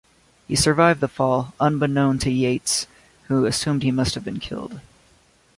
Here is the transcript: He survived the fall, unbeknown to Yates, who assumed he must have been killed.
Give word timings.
He 0.47 0.55
survived 0.55 0.99
the 0.99 1.07
fall, 1.07 1.53
unbeknown 1.59 2.17
to 2.21 2.31
Yates, 2.31 2.87
who 3.25 3.45
assumed 3.45 3.83
he 3.83 3.91
must 3.91 4.15
have 4.15 4.25
been 4.25 4.39
killed. 4.39 4.81